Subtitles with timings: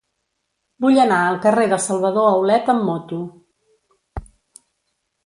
[0.85, 3.21] Vull anar al carrer de Salvador Aulet amb moto.